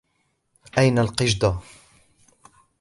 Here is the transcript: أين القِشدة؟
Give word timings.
أين 0.77 0.99
القِشدة؟ 0.99 1.59